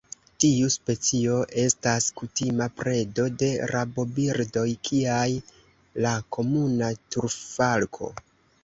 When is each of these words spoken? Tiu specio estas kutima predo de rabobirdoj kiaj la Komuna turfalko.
Tiu 0.43 0.69
specio 0.75 1.35
estas 1.63 2.07
kutima 2.21 2.69
predo 2.79 3.27
de 3.43 3.51
rabobirdoj 3.73 4.67
kiaj 4.91 5.29
la 6.07 6.19
Komuna 6.39 6.95
turfalko. 7.15 8.15